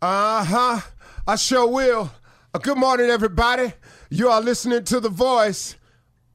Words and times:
Uh 0.00 0.44
huh. 0.44 0.80
I 1.26 1.34
sure 1.34 1.66
will. 1.66 2.12
Uh, 2.54 2.58
good 2.60 2.78
morning, 2.78 3.10
everybody. 3.10 3.72
You 4.10 4.28
are 4.28 4.40
listening 4.40 4.84
to 4.84 5.00
The 5.00 5.08
Voice. 5.08 5.74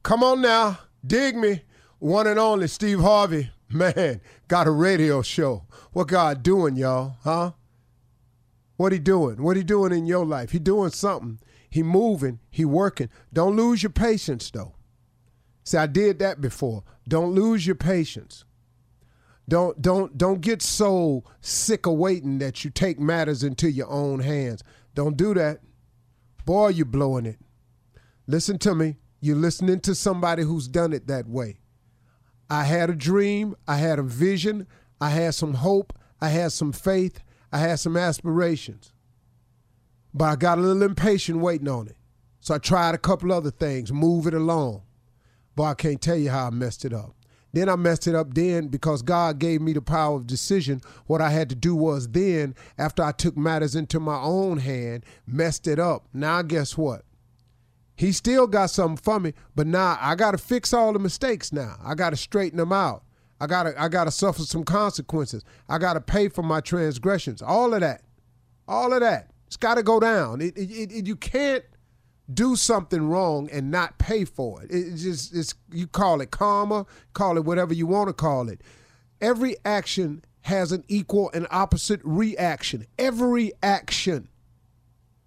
Come 0.04 0.22
on 0.22 0.42
now, 0.42 0.80
dig 1.06 1.38
me. 1.38 1.62
One 2.00 2.28
and 2.28 2.38
only 2.38 2.68
Steve 2.68 3.00
Harvey. 3.00 3.52
Man, 3.70 4.20
got 4.50 4.68
a 4.68 4.72
radio 4.72 5.22
show. 5.22 5.64
What 5.94 6.10
God 6.10 6.44
doing, 6.44 6.76
y'all? 6.76 7.16
Huh? 7.24 7.54
What 8.76 8.92
he 8.92 9.00
doing? 9.00 9.42
What 9.42 9.56
he 9.56 9.64
doing 9.64 9.94
in 9.94 10.08
your 10.08 10.26
life? 10.26 10.52
He 10.52 10.60
doing 10.60 10.90
something. 10.90 11.40
He 11.70 11.84
moving. 11.84 12.40
He 12.52 12.66
working. 12.66 13.08
Don't 13.32 13.56
lose 13.56 13.82
your 13.82 13.92
patience, 13.92 14.52
though. 14.52 14.76
See, 15.64 15.78
I 15.78 15.86
did 15.88 16.20
that 16.20 16.42
before. 16.42 16.84
Don't 17.08 17.34
lose 17.34 17.66
your 17.66 17.78
patience. 17.78 18.44
Don't 19.48 19.82
don't 19.82 20.18
don't 20.18 20.42
get 20.42 20.62
so 20.62 21.24
sick 21.42 21.86
of 21.86 21.94
waiting 21.96 22.40
that 22.40 22.64
you 22.64 22.72
take 22.72 23.00
matters 23.00 23.44
into 23.44 23.70
your 23.70 23.90
own 23.90 24.20
hands. 24.20 24.64
Don't 24.96 25.18
do 25.18 25.34
that. 25.34 25.60
Boy, 26.46 26.70
you're 26.70 26.86
blowing 26.86 27.26
it. 27.26 27.40
Listen 28.28 28.58
to 28.60 28.74
me. 28.74 28.98
You're 29.20 29.36
listening 29.36 29.80
to 29.82 29.96
somebody 29.96 30.44
who's 30.44 30.68
done 30.68 30.94
it 30.94 31.08
that 31.08 31.28
way. 31.28 31.60
I 32.50 32.66
had 32.66 32.90
a 32.90 32.96
dream, 32.96 33.56
I 33.68 33.78
had 33.78 33.98
a 33.98 34.04
vision, 34.04 34.68
I 35.00 35.10
had 35.10 35.34
some 35.34 35.56
hope, 35.56 35.98
I 36.22 36.30
had 36.30 36.52
some 36.52 36.72
faith, 36.72 37.22
I 37.52 37.60
had 37.60 37.80
some 37.80 37.98
aspirations. 37.98 38.94
But 40.14 40.26
I 40.26 40.36
got 40.36 40.58
a 40.58 40.62
little 40.62 40.84
impatient 40.84 41.40
waiting 41.40 41.68
on 41.68 41.88
it. 41.88 41.96
So 42.42 42.54
I 42.54 42.58
tried 42.58 42.96
a 42.96 43.00
couple 43.00 43.32
other 43.32 43.52
things, 43.52 43.92
move 43.94 44.28
it 44.28 44.34
along. 44.34 44.84
Boy, 45.56 45.66
I 45.66 45.74
can't 45.74 46.02
tell 46.02 46.18
you 46.18 46.30
how 46.30 46.48
I 46.48 46.50
messed 46.50 46.84
it 46.84 46.94
up. 46.94 47.16
Then 47.54 47.70
I 47.70 47.76
messed 47.76 48.08
it 48.08 48.16
up 48.16 48.34
then 48.34 48.68
because 48.68 49.04
God 49.04 49.38
gave 49.38 49.62
me 49.62 49.74
the 49.74 49.82
power 49.82 50.18
of 50.18 50.28
decision. 50.28 50.82
What 51.06 51.22
I 51.22 51.30
had 51.30 51.50
to 51.50 51.56
do 51.56 51.76
was 51.76 52.08
then, 52.10 52.56
after 52.78 53.04
I 53.04 53.12
took 53.12 53.38
matters 53.38 53.76
into 53.76 54.00
my 54.00 54.20
own 54.20 54.58
hand, 54.58 55.06
messed 55.28 55.68
it 55.68 55.80
up. 55.80 56.08
Now, 56.14 56.42
guess 56.42 56.78
what? 56.78 57.06
He 57.96 58.12
still 58.12 58.48
got 58.48 58.72
something 58.72 58.98
for 58.98 59.20
me, 59.20 59.34
but 59.56 59.68
now 59.68 60.00
I 60.02 60.16
got 60.16 60.32
to 60.32 60.40
fix 60.40 60.74
all 60.74 60.94
the 60.94 61.00
mistakes 61.00 61.54
now. 61.54 61.76
I 61.84 61.94
got 61.94 62.10
to 62.10 62.16
straighten 62.18 62.58
them 62.58 62.74
out. 62.74 63.04
I 63.40 63.46
got 63.46 63.64
to 63.64 63.80
I 63.80 63.88
got 63.88 64.06
to 64.06 64.12
suffer 64.12 64.42
some 64.44 64.64
consequences. 64.64 65.44
I 65.70 65.78
got 65.78 65.94
to 65.94 66.02
pay 66.02 66.30
for 66.30 66.42
my 66.42 66.60
transgressions. 66.60 67.42
All 67.42 67.74
of 67.74 67.82
that. 67.82 68.02
All 68.68 68.94
of 68.94 69.02
that. 69.02 69.30
It's 69.46 69.58
got 69.58 69.76
to 69.76 69.84
go 69.84 70.00
down. 70.00 70.42
It, 70.42 70.58
it, 70.58 70.92
it, 70.92 71.06
you 71.06 71.16
can't 71.16 71.64
do 72.32 72.56
something 72.56 73.10
wrong 73.10 73.50
and 73.52 73.72
not 73.72 73.98
pay 73.98 74.26
for 74.26 74.64
it. 74.64 74.72
It's 74.72 75.04
just 75.04 75.36
it's 75.36 75.54
you 75.72 75.88
call 75.88 76.22
it 76.22 76.32
karma, 76.32 76.86
call 77.14 77.38
it 77.38 77.46
whatever 77.46 77.74
you 77.74 77.88
want 77.88 78.10
to 78.10 78.14
call 78.14 78.50
it. 78.50 78.62
Every 79.20 79.56
action 79.66 80.24
has 80.42 80.72
an 80.72 80.84
equal 80.88 81.32
and 81.34 81.48
opposite 81.52 82.02
reaction. 82.04 82.86
Every 82.98 83.54
action. 83.62 84.30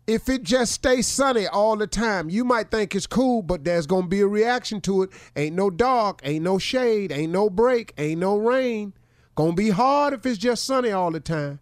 If 0.07 0.29
it 0.29 0.45
just 0.45 0.73
stays 0.73 1.07
sunny 1.07 1.49
all 1.49 1.77
the 1.77 1.89
time, 1.89 2.31
you 2.31 2.45
might 2.45 2.71
think 2.71 2.95
it's 2.95 3.09
cool, 3.09 3.43
but 3.43 3.65
there's 3.65 3.87
gonna 3.87 4.07
be 4.07 4.21
a 4.21 4.27
reaction 4.27 4.81
to 4.83 5.03
it. 5.03 5.11
Ain't 5.35 5.57
no 5.57 5.69
dark, 5.69 6.21
ain't 6.23 6.45
no 6.45 6.59
shade, 6.59 7.11
ain't 7.11 7.33
no 7.33 7.51
break, 7.51 7.93
ain't 7.99 8.21
no 8.21 8.37
rain. 8.37 8.95
Gonna 9.35 9.55
be 9.55 9.71
hard 9.71 10.15
if 10.15 10.25
it's 10.25 10.39
just 10.39 10.65
sunny 10.65 10.93
all 10.93 11.11
the 11.11 11.21
time. 11.21 11.59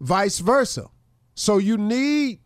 Vice 0.00 0.38
versa. 0.38 0.86
So 1.34 1.58
you 1.58 1.76
need 1.76 2.38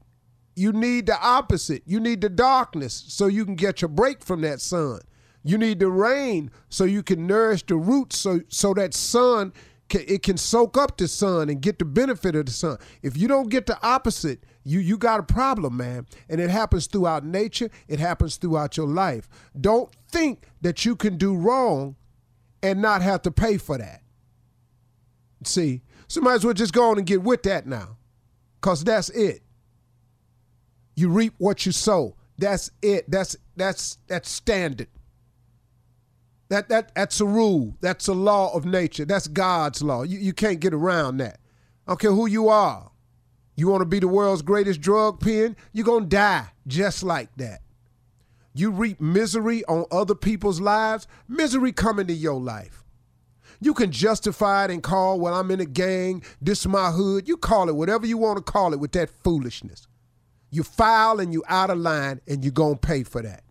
you 0.61 0.72
need 0.75 1.06
the 1.06 1.19
opposite. 1.19 1.83
You 1.86 2.00
need 2.00 2.20
the 2.20 2.28
darkness 2.28 3.05
so 3.08 3.27
you 3.28 3.47
can 3.47 3.55
get 3.55 3.80
your 3.80 3.89
break 3.89 4.22
from 4.22 4.42
that 4.42 4.61
sun. 4.61 5.00
You 5.42 5.56
need 5.56 5.80
the 5.80 5.89
rain 5.89 6.50
so 6.69 6.84
you 6.84 7.03
can 7.03 7.27
nourish 7.27 7.64
the 7.64 7.77
roots 7.77 8.19
so 8.19 8.41
so 8.48 8.75
that 8.75 8.92
sun 8.92 9.55
can, 9.88 10.05
it 10.06 10.22
can 10.22 10.36
soak 10.36 10.77
up 10.77 10.98
the 10.98 11.08
sun 11.08 11.48
and 11.48 11.62
get 11.62 11.78
the 11.78 11.86
benefit 11.86 12.36
of 12.36 12.44
the 12.44 12.53
sun. 12.53 12.77
If 13.03 13.16
you 13.16 13.27
don't 13.27 13.48
get 13.48 13.64
the 13.64 13.83
opposite, 13.83 14.44
you 14.62 14.81
you 14.81 14.98
got 14.98 15.19
a 15.19 15.22
problem, 15.22 15.78
man. 15.78 16.06
And 16.28 16.42
it 16.42 16.50
happens 16.50 16.86
throughout 16.86 17.25
nature, 17.25 17.70
it 17.88 17.98
happens 17.98 18.36
throughout 18.36 18.77
your 18.77 18.86
life. 18.86 19.31
Don't 19.58 19.91
think 20.08 20.47
that 20.61 20.84
you 20.84 20.94
can 20.94 21.16
do 21.16 21.34
wrong 21.34 21.97
and 22.62 22.82
not 22.82 23.00
have 23.00 23.22
to 23.22 23.31
pay 23.31 23.56
for 23.56 23.78
that. 23.78 24.03
See, 25.43 25.81
so 26.06 26.20
might 26.20 26.34
as 26.34 26.44
well 26.44 26.53
just 26.53 26.75
go 26.75 26.91
on 26.91 26.99
and 26.99 27.06
get 27.06 27.22
with 27.22 27.44
that 27.44 27.66
now. 27.66 27.97
Cause 28.60 28.84
that's 28.84 29.09
it. 29.09 29.43
You 31.00 31.09
reap 31.09 31.33
what 31.38 31.65
you 31.65 31.72
sow. 31.72 32.15
That's 32.37 32.71
it. 32.83 33.11
That's 33.11 33.34
that's 33.56 33.97
that's 34.06 34.28
standard. 34.31 34.88
That 36.50 36.69
that 36.69 36.94
that's 36.94 37.22
a 37.22 37.25
rule. 37.25 37.75
That's 37.81 38.06
a 38.06 38.12
law 38.12 38.55
of 38.55 38.66
nature. 38.66 39.06
That's 39.06 39.27
God's 39.27 39.83
law. 39.83 40.03
You 40.03 40.19
you 40.19 40.34
can't 40.34 40.61
get 40.61 40.75
around 40.75 41.16
that. 41.16 41.41
I 41.87 41.93
don't 41.93 42.00
care 42.00 42.12
who 42.12 42.27
you 42.27 42.50
are. 42.50 42.91
You 43.56 43.69
want 43.69 43.81
to 43.81 43.87
be 43.87 43.99
the 43.99 44.09
world's 44.09 44.43
greatest 44.43 44.83
drug 44.83 45.21
pen? 45.21 45.56
You're 45.72 45.87
gonna 45.87 46.05
die 46.05 46.49
just 46.66 47.03
like 47.03 47.34
that. 47.37 47.62
You 48.53 48.71
reap 48.71 49.00
misery 49.00 49.65
on 49.65 49.87
other 49.91 50.15
people's 50.15 50.61
lives, 50.61 51.06
misery 51.28 51.72
coming 51.72 52.09
to 52.09 52.12
your 52.12 52.38
life. 52.38 52.84
You 53.59 53.72
can 53.72 53.91
justify 53.91 54.67
it 54.67 54.71
and 54.71 54.82
call, 54.82 55.19
well, 55.19 55.32
I'm 55.32 55.50
in 55.50 55.61
a 55.61 55.67
gang, 55.67 56.22
this 56.43 56.61
is 56.61 56.69
my 56.69 56.91
hood. 56.91 57.27
You 57.27 57.38
call 57.38 57.71
it 57.71 57.77
whatever 57.77 58.06
you 58.06 58.19
want 58.19 58.37
to 58.37 58.53
call 58.53 58.75
it 58.75 58.81
with 58.81 58.93
that 58.93 59.09
foolishness. 59.22 59.87
You 60.50 60.62
foul 60.62 61.21
and 61.21 61.33
you 61.33 61.44
out 61.49 61.71
of 61.71 61.78
line 61.78 62.21
and 62.27 62.44
you're 62.44 62.53
going 62.53 62.75
to 62.75 62.81
pay 62.81 63.05
for 63.05 63.22
that. 63.22 63.44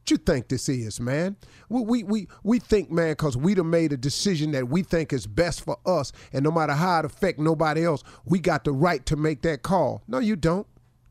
What 0.00 0.10
you 0.12 0.16
think 0.16 0.48
this 0.48 0.70
is, 0.70 0.98
man? 1.00 1.36
We, 1.68 1.82
we, 1.82 2.02
we, 2.02 2.28
we 2.42 2.58
think, 2.58 2.90
man, 2.90 3.10
because 3.10 3.36
we 3.36 3.54
done 3.54 3.68
made 3.68 3.92
a 3.92 3.96
decision 3.98 4.52
that 4.52 4.68
we 4.70 4.82
think 4.82 5.12
is 5.12 5.26
best 5.26 5.62
for 5.62 5.76
us, 5.84 6.12
and 6.32 6.44
no 6.44 6.50
matter 6.50 6.72
how 6.72 7.00
it 7.00 7.04
affect 7.04 7.38
nobody 7.38 7.84
else, 7.84 8.02
we 8.24 8.38
got 8.38 8.64
the 8.64 8.72
right 8.72 9.04
to 9.04 9.16
make 9.16 9.42
that 9.42 9.62
call. 9.62 10.02
No, 10.08 10.18
you 10.18 10.34
don't. 10.34 10.66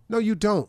No, 0.09 0.17
you 0.17 0.33
don't. 0.33 0.67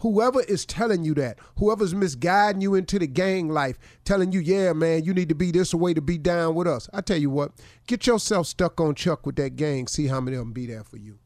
Whoever 0.00 0.42
is 0.42 0.66
telling 0.66 1.04
you 1.04 1.14
that, 1.14 1.38
whoever's 1.58 1.94
misguiding 1.94 2.60
you 2.60 2.74
into 2.74 2.98
the 2.98 3.06
gang 3.06 3.48
life, 3.48 3.78
telling 4.04 4.32
you, 4.32 4.40
yeah, 4.40 4.72
man, 4.72 5.04
you 5.04 5.14
need 5.14 5.28
to 5.28 5.34
be 5.36 5.52
this 5.52 5.72
way 5.72 5.94
to 5.94 6.00
be 6.00 6.18
down 6.18 6.56
with 6.56 6.66
us. 6.66 6.88
I 6.92 7.02
tell 7.02 7.18
you 7.18 7.30
what, 7.30 7.52
get 7.86 8.06
yourself 8.06 8.48
stuck 8.48 8.80
on 8.80 8.96
Chuck 8.96 9.26
with 9.26 9.36
that 9.36 9.54
gang, 9.54 9.86
see 9.86 10.08
how 10.08 10.20
many 10.20 10.36
of 10.36 10.40
them 10.40 10.52
be 10.52 10.66
there 10.66 10.84
for 10.84 10.96
you. 10.96 11.18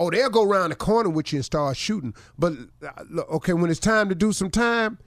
Oh, 0.00 0.10
they'll 0.10 0.30
go 0.30 0.42
around 0.42 0.70
the 0.70 0.76
corner 0.76 1.10
with 1.10 1.30
you 1.30 1.36
and 1.36 1.44
start 1.44 1.76
shooting. 1.76 2.14
But 2.38 2.54
uh, 2.82 3.20
okay, 3.32 3.52
when 3.52 3.70
it's 3.70 3.78
time 3.78 4.08
to 4.08 4.14
do 4.14 4.32
some 4.32 4.50
time, 4.50 4.98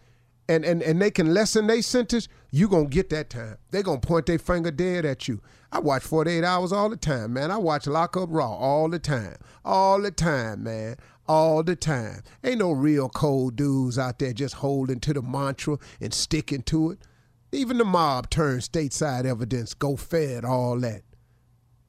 and 0.47 0.63
and 0.63 0.83
and 0.83 1.01
they 1.01 1.09
can 1.09 1.33
lessen 1.33 1.65
their 1.65 1.81
sentence, 1.81 2.27
you 2.51 2.67
gonna 2.67 2.85
get 2.85 3.09
that 3.09 3.31
time. 3.31 3.57
They 3.71 3.81
gonna 3.81 3.99
point 3.99 4.27
their 4.27 4.37
finger 4.37 4.69
dead 4.69 5.03
at 5.03 5.27
you. 5.27 5.41
I 5.71 5.79
watch 5.79 6.03
48 6.03 6.43
hours 6.43 6.71
all 6.71 6.89
the 6.89 6.95
time, 6.95 7.33
man. 7.33 7.49
I 7.49 7.57
watch 7.57 7.87
Lock 7.87 8.15
Up 8.15 8.29
Raw 8.31 8.53
all 8.53 8.87
the 8.87 8.99
time, 8.99 9.37
all 9.65 9.99
the 9.99 10.11
time, 10.11 10.63
man, 10.63 10.97
all 11.27 11.63
the 11.63 11.75
time. 11.75 12.21
Ain't 12.43 12.59
no 12.59 12.71
real 12.71 13.09
cold 13.09 13.55
dudes 13.55 13.97
out 13.97 14.19
there 14.19 14.33
just 14.33 14.55
holding 14.55 14.99
to 14.99 15.13
the 15.13 15.23
mantra 15.23 15.79
and 16.01 16.13
sticking 16.13 16.61
to 16.63 16.91
it. 16.91 16.99
Even 17.51 17.79
the 17.79 17.85
mob 17.85 18.29
turns 18.29 18.69
stateside 18.69 19.25
evidence, 19.25 19.73
go 19.73 19.95
fed, 19.95 20.45
all 20.45 20.79
that. 20.81 21.01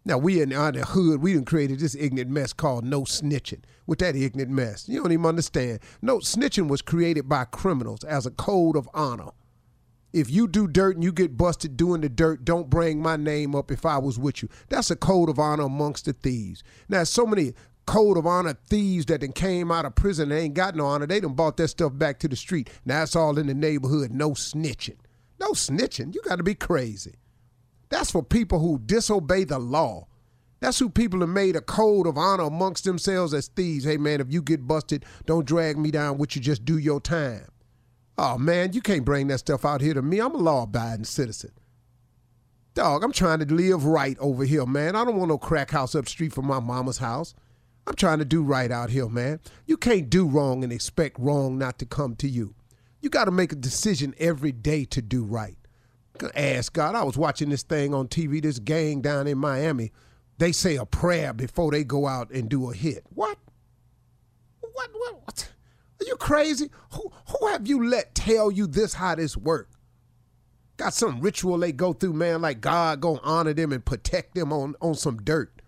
Now 0.07 0.19
we 0.19 0.43
in 0.43 0.51
the 0.51 0.85
hood, 0.87 1.23
we 1.23 1.33
done 1.33 1.47
created 1.47 1.81
this 1.81 1.95
ignorant 1.95 2.31
mess 2.31 2.53
called 2.53 2.85
no 2.85 3.03
snitching. 3.03 3.63
With 3.87 4.01
that 4.01 4.17
ignorant 4.17 4.51
mess, 4.51 4.89
you 4.89 5.03
don't 5.03 5.13
even 5.13 5.25
understand. 5.25 5.81
No 6.03 6.19
snitching 6.19 6.69
was 6.69 6.83
created 6.83 7.29
by 7.29 7.45
criminals 7.47 8.05
as 8.05 8.27
a 8.27 8.31
code 8.31 8.77
of 8.77 8.89
honor. 8.93 9.31
If 10.13 10.31
you 10.31 10.47
do 10.47 10.69
dirt 10.69 10.95
and 10.95 11.03
you 11.03 11.11
get 11.11 11.37
busted 11.37 11.77
doing 11.77 12.03
the 12.03 12.09
dirt, 12.09 12.45
don't 12.45 12.71
bring 12.71 13.03
my 13.03 13.17
name 13.17 13.55
up 13.55 13.71
if 13.71 13.85
I 13.85 13.99
was 13.99 14.19
with 14.19 14.43
you. 14.43 14.49
That's 14.69 14.91
a 14.91 14.97
code 14.97 15.29
of 15.29 15.39
honor 15.39 15.65
amongst 15.65 16.05
the 16.05 16.13
thieves. 16.13 16.63
Now, 16.89 17.03
so 17.05 17.27
many 17.27 17.55
code 17.87 18.17
of 18.17 18.27
honor 18.27 18.57
thieves 18.69 19.07
that 19.07 19.23
then 19.23 19.33
came 19.33 19.73
out 19.73 19.85
of 19.85 19.95
prison 19.95 20.31
and 20.31 20.41
ain't 20.41 20.55
got 20.55 20.77
no 20.77 20.87
honor, 20.87 21.07
they 21.07 21.21
done 21.21 21.35
bought 21.35 21.57
that 21.57 21.69
stuff 21.69 21.93
back 21.95 22.19
to 22.21 22.29
the 22.29 22.37
street. 22.37 22.71
Now 22.85 23.03
it's 23.03 23.17
all 23.17 23.39
in 23.39 23.47
the 23.47 23.55
neighborhood. 23.55 24.11
No 24.13 24.31
snitching. 24.31 24.99
No 25.41 25.51
snitching. 25.51 26.15
You 26.15 26.23
got 26.23 26.37
to 26.37 26.45
be 26.45 26.55
crazy. 26.55 27.15
That's 27.95 28.11
for 28.11 28.25
people 28.25 28.59
who 28.59 28.81
disobey 28.81 29.45
the 29.45 29.61
law. 29.61 30.09
That's 30.59 30.81
who 30.81 30.89
people 30.89 31.21
have 31.21 31.29
made 31.29 31.55
a 31.55 31.61
code 31.61 32.09
of 32.09 32.19
honor 32.19 32.43
amongst 32.43 32.83
themselves 32.83 33.33
as 33.33 33.47
thieves. 33.47 33.85
Hey, 33.85 33.99
man, 33.99 34.21
if 34.21 34.33
you 34.33 34.43
get 34.43 34.67
busted, 34.67 35.05
don't 35.27 35.47
drag 35.47 35.79
me 35.79 35.93
down 35.93 36.19
with 36.19 36.35
you, 36.35 36.43
just 36.43 36.65
do 36.65 36.77
your 36.77 37.01
time. 37.01 37.47
Oh, 38.19 38.37
man, 38.37 38.73
you 38.73 38.81
can't 38.81 39.05
bring 39.05 39.29
that 39.29 39.39
stuff 39.39 39.65
out 39.65 39.81
here 39.81 39.95
to 39.95 40.03
me. 40.03 40.19
I'm 40.19 40.35
a 40.35 40.39
law 40.39 40.65
abiding 40.65 41.05
citizen. 41.05 41.53
Dog, 42.75 43.05
I'm 43.05 43.13
trying 43.13 43.39
to 43.39 43.55
live 43.55 43.85
right 43.85 44.19
over 44.19 44.43
here, 44.43 44.67
man. 44.67 44.97
I 44.97 45.05
don't 45.05 45.17
want 45.17 45.29
no 45.29 45.39
crack 45.39 45.71
house 45.71 45.95
up 45.95 46.09
street 46.09 46.33
from 46.33 46.47
my 46.49 46.59
mama's 46.59 46.99
house. 46.99 47.33
I'm 47.87 47.95
trying 47.95 48.19
to 48.19 48.25
do 48.25 48.43
right 48.43 48.73
out 48.73 48.91
here, 48.91 49.09
man. 49.09 49.39
You 49.67 49.77
can't 49.77 50.11
do 50.11 50.27
wrong 50.27 50.65
and 50.65 50.73
expect 50.73 51.17
wrong 51.21 51.59
not 51.59 51.79
to 51.79 51.87
come 51.87 52.17
to 52.17 52.29
you. 52.29 52.57
You 53.01 53.09
got 53.09 53.27
to 53.27 53.31
make 53.31 53.53
a 53.53 53.57
decision 53.57 54.17
every 54.19 54.51
day 54.51 54.85
to 54.87 55.01
do 55.01 55.23
right 55.23 55.59
ask 56.35 56.73
God. 56.73 56.95
I 56.95 57.03
was 57.03 57.17
watching 57.17 57.49
this 57.51 57.63
thing 57.63 57.95
on 57.95 58.09
TV, 58.09 58.43
this 58.43 58.59
gang 58.59 59.01
down 59.01 59.27
in 59.27 59.39
Miami. 59.39 59.93
They 60.39 60.53
say 60.53 60.77
a 60.77 60.85
prayer 60.85 61.33
before 61.33 61.71
they 61.71 61.85
go 61.85 62.07
out 62.07 62.31
and 62.31 62.49
do 62.49 62.71
a 62.71 62.75
hit. 62.75 63.05
What? 63.15 63.39
What? 64.61 64.91
What? 64.93 65.23
what? 65.25 65.53
Are 66.01 66.07
you 66.07 66.17
crazy? 66.17 66.71
Who, 66.93 67.13
who 67.29 67.47
have 67.49 67.67
you 67.67 67.87
let 67.89 68.15
tell 68.15 68.51
you 68.51 68.67
this 68.67 68.95
how 68.95 69.15
this 69.15 69.37
work? 69.37 69.71
Got 70.77 70.93
some 70.93 71.21
ritual 71.21 71.59
they 71.59 71.71
go 71.71 71.93
through, 71.93 72.15
man, 72.15 72.43
like 72.43 72.61
God 72.61 73.01
gonna 73.01 73.21
honor 73.23 73.55
them 73.55 73.73
and 73.73 73.85
protect 73.85 74.35
them 74.35 74.53
on, 74.53 74.75
on 74.81 74.95
some 74.95 75.19
dirt. 75.19 75.63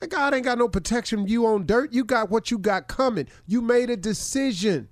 And 0.00 0.10
God 0.10 0.34
ain't 0.34 0.44
got 0.44 0.58
no 0.58 0.68
protection 0.68 1.28
you 1.28 1.46
on 1.46 1.66
dirt. 1.66 1.92
You 1.92 2.04
got 2.04 2.30
what 2.30 2.50
you 2.50 2.58
got 2.58 2.88
coming. 2.88 3.28
You 3.46 3.62
made 3.62 3.90
a 3.90 3.96
decision. 3.96 4.88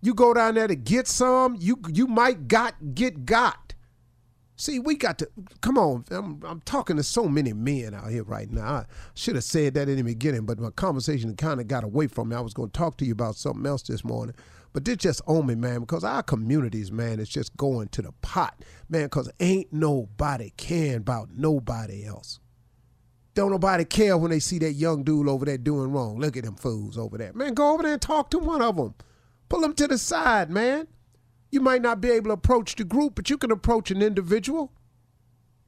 You 0.00 0.14
go 0.14 0.32
down 0.32 0.54
there 0.54 0.68
to 0.68 0.76
get 0.76 1.08
some, 1.08 1.56
you 1.58 1.80
you 1.92 2.06
might 2.06 2.48
got 2.48 2.94
get 2.94 3.26
got. 3.26 3.74
See, 4.60 4.80
we 4.80 4.96
got 4.96 5.18
to 5.18 5.28
come 5.60 5.78
on. 5.78 6.04
I'm, 6.10 6.42
I'm 6.44 6.60
talking 6.62 6.96
to 6.96 7.02
so 7.04 7.28
many 7.28 7.52
men 7.52 7.94
out 7.94 8.10
here 8.10 8.24
right 8.24 8.50
now. 8.50 8.66
I 8.66 8.84
should 9.14 9.36
have 9.36 9.44
said 9.44 9.74
that 9.74 9.88
in 9.88 9.96
the 9.96 10.02
beginning, 10.02 10.46
but 10.46 10.58
my 10.58 10.70
conversation 10.70 11.36
kind 11.36 11.60
of 11.60 11.68
got 11.68 11.84
away 11.84 12.08
from 12.08 12.30
me. 12.30 12.36
I 12.36 12.40
was 12.40 12.54
going 12.54 12.70
to 12.70 12.76
talk 12.76 12.96
to 12.98 13.04
you 13.04 13.12
about 13.12 13.36
something 13.36 13.64
else 13.66 13.82
this 13.82 14.04
morning, 14.04 14.34
but 14.72 14.84
this 14.84 14.96
just 14.96 15.22
on 15.26 15.46
me, 15.46 15.54
man, 15.54 15.80
because 15.80 16.02
our 16.02 16.24
communities, 16.24 16.90
man, 16.90 17.20
is 17.20 17.28
just 17.28 17.56
going 17.56 17.88
to 17.88 18.02
the 18.02 18.12
pot, 18.20 18.64
man. 18.88 19.04
Because 19.04 19.30
ain't 19.38 19.72
nobody 19.72 20.52
caring 20.56 20.96
about 20.96 21.30
nobody 21.36 22.04
else. 22.04 22.40
Don't 23.34 23.52
nobody 23.52 23.84
care 23.84 24.18
when 24.18 24.32
they 24.32 24.40
see 24.40 24.58
that 24.58 24.72
young 24.72 25.04
dude 25.04 25.28
over 25.28 25.44
there 25.44 25.58
doing 25.58 25.92
wrong. 25.92 26.18
Look 26.18 26.36
at 26.36 26.42
them 26.42 26.56
fools 26.56 26.98
over 26.98 27.16
there, 27.16 27.32
man. 27.32 27.54
Go 27.54 27.74
over 27.74 27.84
there 27.84 27.92
and 27.92 28.02
talk 28.02 28.30
to 28.30 28.40
one 28.40 28.60
of 28.60 28.74
them. 28.74 28.94
Pull 29.48 29.60
them 29.60 29.74
to 29.74 29.88
the 29.88 29.98
side, 29.98 30.50
man. 30.50 30.88
You 31.50 31.60
might 31.60 31.82
not 31.82 32.00
be 32.00 32.10
able 32.10 32.28
to 32.28 32.34
approach 32.34 32.74
the 32.74 32.84
group, 32.84 33.14
but 33.14 33.30
you 33.30 33.38
can 33.38 33.50
approach 33.50 33.90
an 33.90 34.02
individual. 34.02 34.72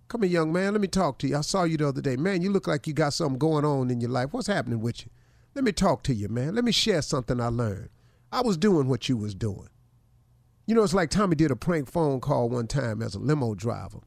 Come 0.09 0.23
here, 0.23 0.33
young 0.33 0.53
man. 0.53 0.73
Let 0.73 0.81
me 0.81 0.89
talk 0.89 1.19
to 1.21 1.29
you. 1.29 1.39
I 1.39 1.41
saw 1.41 1.63
you 1.63 1.77
the 1.77 1.89
other 1.89 2.03
day. 2.03 2.17
Man, 2.17 2.43
you 2.43 2.51
look 2.51 2.67
like 2.67 2.87
you 2.87 2.93
got 2.93 3.15
something 3.15 3.39
going 3.39 3.65
on 3.65 3.91
in 3.91 4.01
your 4.01 4.11
life. 4.11 4.33
What's 4.33 4.49
happening 4.49 4.81
with 4.81 5.05
you? 5.05 5.11
Let 5.55 5.65
me 5.65 5.73
talk 5.73 6.03
to 6.05 6.15
you, 6.15 6.29
man. 6.29 6.55
Let 6.55 6.65
me 6.65 6.73
share 6.73 7.01
something 7.03 7.41
I 7.41 7.47
learned. 7.47 7.89
I 8.33 8.43
was 8.43 8.57
doing 8.57 8.89
what 8.89 9.09
you 9.09 9.17
was 9.17 9.35
doing. 9.35 9.69
You 10.67 10.75
know, 10.75 10.83
it's 10.83 10.95
like 10.95 11.11
Tommy 11.11 11.35
did 11.35 11.51
a 11.51 11.57
prank 11.57 11.91
phone 11.91 12.21
call 12.21 12.49
one 12.49 12.67
time 12.67 13.03
as 13.03 13.15
a 13.15 13.19
limo 13.19 13.55
driver. 13.55 14.01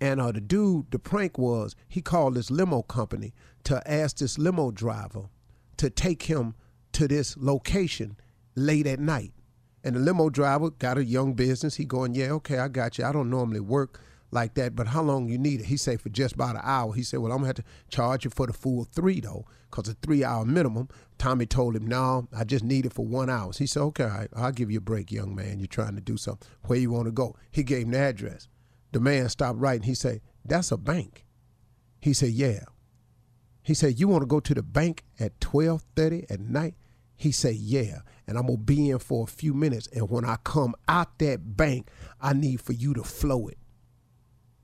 And 0.00 0.20
uh, 0.20 0.32
the 0.32 0.40
dude, 0.40 0.90
the 0.90 0.98
prank 0.98 1.38
was 1.38 1.76
he 1.88 2.02
called 2.02 2.34
this 2.34 2.50
limo 2.50 2.82
company 2.82 3.32
to 3.64 3.82
ask 3.90 4.16
this 4.16 4.36
limo 4.36 4.70
driver 4.70 5.28
to 5.76 5.88
take 5.88 6.24
him 6.24 6.54
to 6.92 7.08
this 7.08 7.36
location 7.38 8.16
late 8.54 8.86
at 8.86 9.00
night. 9.00 9.32
And 9.84 9.96
the 9.96 10.00
limo 10.00 10.30
driver 10.30 10.70
got 10.70 10.98
a 10.98 11.04
young 11.04 11.34
business. 11.34 11.76
He 11.76 11.84
going, 11.84 12.14
yeah, 12.14 12.30
okay, 12.32 12.58
I 12.58 12.68
got 12.68 12.98
you. 12.98 13.04
I 13.04 13.12
don't 13.12 13.30
normally 13.30 13.60
work 13.60 14.00
like 14.32 14.54
that, 14.54 14.74
but 14.74 14.88
how 14.88 15.02
long 15.02 15.28
you 15.28 15.38
need 15.38 15.60
it? 15.60 15.66
He 15.66 15.76
said 15.76 16.00
for 16.00 16.08
just 16.08 16.34
about 16.34 16.56
an 16.56 16.62
hour. 16.64 16.94
He 16.94 17.02
said, 17.02 17.20
well, 17.20 17.32
I'm 17.32 17.38
gonna 17.38 17.48
have 17.48 17.56
to 17.56 17.64
charge 17.90 18.24
you 18.24 18.30
for 18.30 18.46
the 18.46 18.52
full 18.52 18.84
three 18.84 19.20
though, 19.20 19.44
cause 19.70 19.88
a 19.88 19.94
three 19.94 20.24
hour 20.24 20.44
minimum. 20.44 20.88
Tommy 21.18 21.44
told 21.46 21.76
him, 21.76 21.86
no, 21.86 22.28
I 22.34 22.44
just 22.44 22.64
need 22.64 22.86
it 22.86 22.94
for 22.94 23.04
one 23.04 23.28
hour. 23.28 23.52
He 23.56 23.66
said, 23.66 23.82
okay, 23.82 24.26
I'll 24.34 24.50
give 24.50 24.70
you 24.70 24.78
a 24.78 24.80
break, 24.80 25.12
young 25.12 25.34
man. 25.34 25.58
You're 25.60 25.66
trying 25.68 25.94
to 25.96 26.00
do 26.00 26.16
something. 26.16 26.48
Where 26.62 26.78
you 26.78 26.90
want 26.90 27.06
to 27.06 27.12
go? 27.12 27.36
He 27.50 27.62
gave 27.62 27.84
him 27.84 27.90
the 27.92 27.98
address. 27.98 28.48
The 28.92 29.00
man 29.00 29.28
stopped 29.28 29.58
writing. 29.58 29.84
He 29.84 29.94
said, 29.94 30.22
that's 30.44 30.72
a 30.72 30.76
bank. 30.76 31.24
He 32.00 32.12
said, 32.12 32.30
yeah. 32.30 32.60
He 33.62 33.74
said, 33.74 34.00
you 34.00 34.08
want 34.08 34.22
to 34.22 34.26
go 34.26 34.40
to 34.40 34.54
the 34.54 34.62
bank 34.62 35.04
at 35.20 35.38
12:30 35.40 36.30
at 36.30 36.40
night? 36.40 36.74
He 37.16 37.32
said, 37.32 37.56
Yeah. 37.56 38.00
And 38.26 38.38
I'm 38.38 38.46
to 38.46 38.56
be 38.56 38.88
in 38.90 38.98
for 38.98 39.24
a 39.24 39.26
few 39.26 39.52
minutes. 39.52 39.88
And 39.88 40.08
when 40.08 40.24
I 40.24 40.36
come 40.44 40.74
out 40.88 41.18
that 41.18 41.56
bank, 41.56 41.88
I 42.20 42.32
need 42.32 42.60
for 42.60 42.72
you 42.72 42.94
to 42.94 43.02
flow 43.02 43.48
it. 43.48 43.58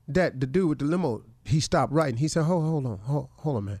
That 0.07 0.39
the 0.39 0.47
dude 0.47 0.69
with 0.69 0.79
the 0.79 0.85
limo, 0.85 1.23
he 1.43 1.59
stopped 1.59 1.91
writing. 1.93 2.17
He 2.17 2.27
said, 2.27 2.43
Hold, 2.43 2.63
hold 2.63 2.85
on, 2.85 2.97
hold, 2.99 3.29
hold 3.37 3.57
on, 3.57 3.65
man. 3.65 3.79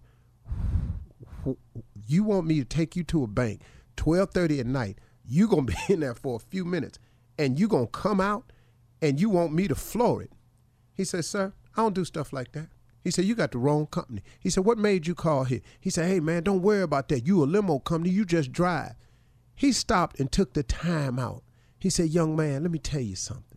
You 2.07 2.23
want 2.23 2.45
me 2.47 2.59
to 2.59 2.65
take 2.65 2.95
you 2.95 3.03
to 3.05 3.23
a 3.23 3.27
bank 3.27 3.61
12:30 3.97 4.59
at 4.59 4.65
night. 4.65 4.99
You 5.25 5.47
gonna 5.47 5.61
be 5.63 5.75
in 5.87 6.01
there 6.01 6.15
for 6.15 6.35
a 6.35 6.39
few 6.39 6.65
minutes, 6.65 6.99
and 7.37 7.59
you 7.59 7.67
gonna 7.67 7.87
come 7.87 8.19
out, 8.19 8.51
and 9.01 9.19
you 9.19 9.29
want 9.29 9.53
me 9.53 9.67
to 9.67 9.75
floor 9.75 10.21
it. 10.21 10.31
He 10.93 11.05
said, 11.05 11.25
Sir, 11.25 11.53
I 11.75 11.81
don't 11.81 11.95
do 11.95 12.03
stuff 12.03 12.33
like 12.33 12.51
that. 12.53 12.69
He 13.01 13.11
said, 13.11 13.25
You 13.25 13.35
got 13.35 13.51
the 13.51 13.57
wrong 13.57 13.87
company. 13.87 14.21
He 14.39 14.49
said, 14.49 14.65
What 14.65 14.77
made 14.77 15.07
you 15.07 15.15
call 15.15 15.45
here? 15.45 15.61
He 15.79 15.89
said, 15.89 16.07
Hey, 16.07 16.19
man, 16.19 16.43
don't 16.43 16.61
worry 16.61 16.81
about 16.81 17.09
that. 17.09 17.25
You 17.25 17.43
a 17.43 17.45
limo 17.45 17.79
company. 17.79 18.13
You 18.13 18.25
just 18.25 18.51
drive. 18.51 18.93
He 19.55 19.71
stopped 19.71 20.19
and 20.19 20.31
took 20.31 20.53
the 20.53 20.63
time 20.63 21.19
out. 21.19 21.43
He 21.79 21.89
said, 21.89 22.09
Young 22.09 22.35
man, 22.35 22.63
let 22.63 22.71
me 22.71 22.79
tell 22.79 23.01
you 23.01 23.15
something. 23.15 23.48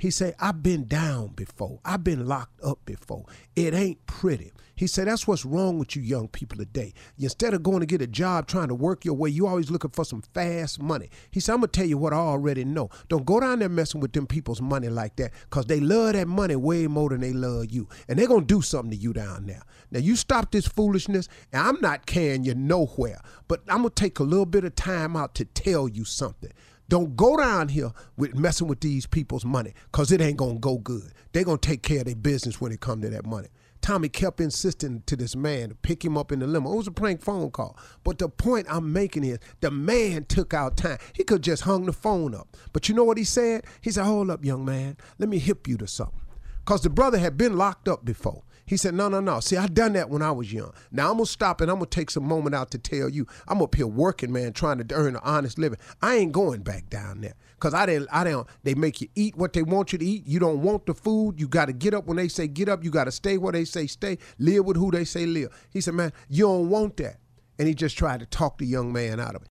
He 0.00 0.10
said, 0.10 0.34
I've 0.40 0.62
been 0.62 0.88
down 0.88 1.28
before. 1.36 1.78
I've 1.84 2.02
been 2.02 2.26
locked 2.26 2.58
up 2.62 2.78
before. 2.86 3.26
It 3.54 3.74
ain't 3.74 4.06
pretty. 4.06 4.50
He 4.74 4.86
said, 4.86 5.08
That's 5.08 5.26
what's 5.26 5.44
wrong 5.44 5.78
with 5.78 5.94
you 5.94 6.00
young 6.00 6.26
people 6.28 6.56
today. 6.56 6.94
Instead 7.18 7.52
of 7.52 7.62
going 7.62 7.80
to 7.80 7.86
get 7.86 8.00
a 8.00 8.06
job 8.06 8.46
trying 8.46 8.68
to 8.68 8.74
work 8.74 9.04
your 9.04 9.12
way, 9.12 9.28
you 9.28 9.46
always 9.46 9.70
looking 9.70 9.90
for 9.90 10.06
some 10.06 10.22
fast 10.32 10.80
money. 10.80 11.10
He 11.30 11.38
said, 11.38 11.52
I'm 11.52 11.60
going 11.60 11.70
to 11.70 11.78
tell 11.78 11.86
you 11.86 11.98
what 11.98 12.14
I 12.14 12.16
already 12.16 12.64
know. 12.64 12.88
Don't 13.10 13.26
go 13.26 13.40
down 13.40 13.58
there 13.58 13.68
messing 13.68 14.00
with 14.00 14.14
them 14.14 14.26
people's 14.26 14.62
money 14.62 14.88
like 14.88 15.16
that 15.16 15.32
because 15.50 15.66
they 15.66 15.80
love 15.80 16.14
that 16.14 16.28
money 16.28 16.56
way 16.56 16.86
more 16.86 17.10
than 17.10 17.20
they 17.20 17.34
love 17.34 17.70
you. 17.70 17.90
And 18.08 18.18
they're 18.18 18.26
to 18.26 18.40
do 18.40 18.62
something 18.62 18.90
to 18.90 18.96
you 18.96 19.12
down 19.12 19.44
there. 19.44 19.60
Now, 19.90 19.98
you 19.98 20.16
stop 20.16 20.50
this 20.50 20.66
foolishness, 20.66 21.28
and 21.52 21.60
I'm 21.60 21.80
not 21.82 22.06
carrying 22.06 22.44
you 22.44 22.54
nowhere, 22.54 23.20
but 23.48 23.60
I'm 23.68 23.82
to 23.82 23.90
take 23.90 24.18
a 24.18 24.22
little 24.22 24.46
bit 24.46 24.64
of 24.64 24.76
time 24.76 25.14
out 25.14 25.34
to 25.34 25.44
tell 25.44 25.88
you 25.88 26.06
something. 26.06 26.52
Don't 26.90 27.16
go 27.16 27.36
down 27.36 27.68
here 27.68 27.92
with 28.16 28.34
messing 28.34 28.66
with 28.66 28.80
these 28.80 29.06
people's 29.06 29.44
money 29.44 29.74
because 29.92 30.10
it 30.10 30.20
ain't 30.20 30.36
going 30.36 30.54
to 30.54 30.60
go 30.60 30.76
good. 30.78 31.12
They're 31.30 31.44
going 31.44 31.58
to 31.58 31.68
take 31.68 31.84
care 31.84 32.00
of 32.00 32.06
their 32.06 32.16
business 32.16 32.60
when 32.60 32.72
it 32.72 32.80
come 32.80 33.00
to 33.02 33.08
that 33.10 33.24
money. 33.24 33.46
Tommy 33.80 34.08
kept 34.08 34.40
insisting 34.40 35.04
to 35.06 35.14
this 35.14 35.36
man 35.36 35.68
to 35.68 35.76
pick 35.76 36.04
him 36.04 36.18
up 36.18 36.32
in 36.32 36.40
the 36.40 36.48
limo. 36.48 36.72
It 36.72 36.76
was 36.78 36.88
a 36.88 36.90
prank 36.90 37.22
phone 37.22 37.52
call. 37.52 37.78
But 38.02 38.18
the 38.18 38.28
point 38.28 38.66
I'm 38.68 38.92
making 38.92 39.22
is 39.22 39.38
the 39.60 39.70
man 39.70 40.24
took 40.24 40.52
out 40.52 40.76
time. 40.76 40.98
He 41.14 41.22
could 41.22 41.42
just 41.42 41.62
hung 41.62 41.86
the 41.86 41.92
phone 41.92 42.34
up. 42.34 42.56
But 42.72 42.88
you 42.88 42.96
know 42.96 43.04
what 43.04 43.18
he 43.18 43.24
said? 43.24 43.66
He 43.80 43.92
said, 43.92 44.04
Hold 44.04 44.28
up, 44.28 44.44
young 44.44 44.64
man. 44.64 44.96
Let 45.20 45.28
me 45.28 45.38
hip 45.38 45.68
you 45.68 45.76
to 45.76 45.86
something. 45.86 46.22
Because 46.64 46.82
the 46.82 46.90
brother 46.90 47.18
had 47.18 47.36
been 47.36 47.56
locked 47.56 47.86
up 47.86 48.04
before. 48.04 48.42
He 48.70 48.76
said, 48.76 48.94
No, 48.94 49.08
no, 49.08 49.18
no. 49.18 49.40
See, 49.40 49.56
I 49.56 49.66
done 49.66 49.94
that 49.94 50.10
when 50.10 50.22
I 50.22 50.30
was 50.30 50.52
young. 50.52 50.72
Now 50.92 51.10
I'm 51.10 51.16
gonna 51.16 51.26
stop 51.26 51.60
and 51.60 51.68
I'm 51.68 51.78
gonna 51.78 51.86
take 51.86 52.08
some 52.08 52.22
moment 52.22 52.54
out 52.54 52.70
to 52.70 52.78
tell 52.78 53.08
you, 53.08 53.26
I'm 53.48 53.60
up 53.60 53.74
here 53.74 53.88
working, 53.88 54.30
man, 54.30 54.52
trying 54.52 54.78
to 54.78 54.94
earn 54.94 55.16
an 55.16 55.20
honest 55.24 55.58
living. 55.58 55.80
I 56.00 56.14
ain't 56.14 56.30
going 56.30 56.62
back 56.62 56.88
down 56.88 57.20
there. 57.20 57.34
Cause 57.58 57.74
I 57.74 57.84
didn't 57.84 58.08
I 58.12 58.22
didn't 58.22 58.46
they 58.62 58.74
make 58.74 59.00
you 59.00 59.08
eat 59.16 59.34
what 59.34 59.54
they 59.54 59.64
want 59.64 59.92
you 59.92 59.98
to 59.98 60.04
eat. 60.04 60.24
You 60.24 60.38
don't 60.38 60.62
want 60.62 60.86
the 60.86 60.94
food. 60.94 61.40
You 61.40 61.48
gotta 61.48 61.72
get 61.72 61.94
up 61.94 62.06
when 62.06 62.16
they 62.16 62.28
say 62.28 62.46
get 62.46 62.68
up. 62.68 62.84
You 62.84 62.92
gotta 62.92 63.10
stay 63.10 63.38
where 63.38 63.50
they 63.50 63.64
say 63.64 63.88
stay. 63.88 64.18
Live 64.38 64.64
with 64.64 64.76
who 64.76 64.92
they 64.92 65.04
say 65.04 65.26
live. 65.26 65.48
He 65.70 65.80
said, 65.80 65.94
Man, 65.94 66.12
you 66.28 66.44
don't 66.44 66.68
want 66.68 66.96
that. 66.98 67.18
And 67.58 67.66
he 67.66 67.74
just 67.74 67.98
tried 67.98 68.20
to 68.20 68.26
talk 68.26 68.58
the 68.58 68.66
young 68.66 68.92
man 68.92 69.18
out 69.18 69.34
of 69.34 69.42
it. 69.42 69.48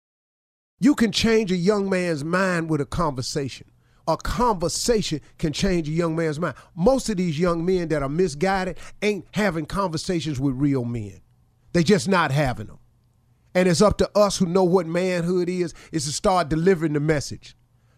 You 0.80 0.94
can 0.94 1.12
change 1.12 1.52
a 1.52 1.58
young 1.58 1.90
man's 1.90 2.24
mind 2.24 2.70
with 2.70 2.82
a 2.82 2.86
conversation 2.86 3.72
a 4.08 4.18
conversation 4.18 5.22
can 5.38 5.54
change 5.54 5.88
a 5.88 5.92
young 5.92 6.16
man's 6.16 6.40
mind. 6.40 6.56
Most 6.76 7.10
of 7.10 7.18
these 7.18 7.40
young 7.40 7.66
men 7.66 7.90
that 7.90 8.02
are 8.02 8.10
misguided 8.10 8.78
ain't 9.02 9.26
having 9.34 9.66
conversations 9.66 10.40
with 10.40 10.56
real 10.56 10.86
men. 10.86 11.22
They 11.74 11.84
just 11.84 12.08
not 12.08 12.32
having 12.32 12.68
them. 12.68 12.80
And 13.54 13.68
it's 13.68 13.82
up 13.82 13.98
to 13.98 14.10
us 14.18 14.38
who 14.38 14.46
know 14.46 14.64
what 14.64 14.88
manhood 14.88 15.50
is, 15.50 15.74
is 15.92 16.06
to 16.06 16.14
start 16.14 16.50
delivering 16.50 16.94
the 16.94 17.00
message. 17.00 17.56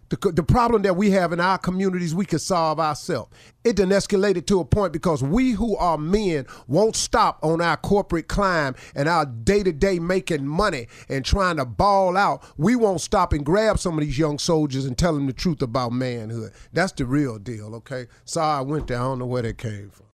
The, 0.10 0.32
the 0.32 0.44
problem 0.44 0.82
that 0.84 0.96
we 0.96 1.12
have 1.12 1.32
in 1.34 1.40
our 1.40 1.58
communities, 1.58 2.16
we 2.16 2.26
can 2.26 2.40
solve 2.40 2.80
ourselves. 2.80 3.32
It 3.64 3.76
done 3.76 3.90
escalated 3.90 4.48
to 4.48 4.60
a 4.60 4.66
point 4.66 4.92
because 4.92 5.22
we 5.22 5.52
who 5.52 5.78
are 5.78 5.98
men 5.98 6.48
won't 6.68 6.96
stop 6.96 7.40
on 7.44 7.62
our 7.62 7.78
corporate 7.78 8.28
climb 8.28 8.76
and 8.96 9.08
our 9.08 9.26
day 9.26 9.62
to 9.62 9.72
day 9.72 10.00
making 10.00 10.48
money 10.48 10.88
and 11.10 11.24
trying 11.24 11.58
to 11.58 11.66
ball 11.66 12.18
out. 12.18 12.44
We 12.58 12.76
won't 12.76 13.02
stop 13.02 13.34
and 13.34 13.46
grab 13.46 13.78
some 13.78 14.00
of 14.00 14.04
these 14.04 14.18
young 14.18 14.40
soldiers 14.40 14.86
and 14.86 14.98
tell 14.98 15.14
them 15.14 15.28
the 15.28 15.34
truth 15.34 15.62
about 15.62 15.92
manhood. 15.92 16.54
That's 16.74 16.94
the 16.94 17.06
real 17.06 17.38
deal, 17.38 17.76
okay? 17.76 18.08
Sorry 18.26 18.60
I 18.60 18.62
went 18.62 18.88
there. 18.88 18.98
I 18.98 19.02
don't 19.02 19.20
know 19.20 19.28
where 19.28 19.44
that 19.44 19.58
came 19.60 19.92
from. 19.92 20.09